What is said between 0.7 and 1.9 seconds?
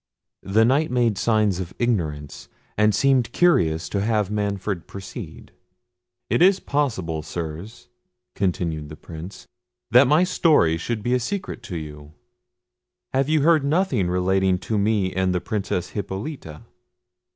made signs of